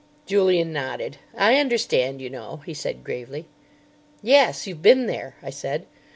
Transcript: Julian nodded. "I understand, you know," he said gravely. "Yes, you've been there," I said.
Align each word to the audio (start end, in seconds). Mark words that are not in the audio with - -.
Julian 0.25 0.73
nodded. 0.73 1.17
"I 1.37 1.57
understand, 1.59 2.21
you 2.23 2.29
know," 2.31 2.61
he 2.65 2.73
said 2.73 3.03
gravely. 3.03 3.45
"Yes, 4.23 4.65
you've 4.65 4.81
been 4.81 5.05
there," 5.05 5.35
I 5.43 5.51
said. 5.51 5.85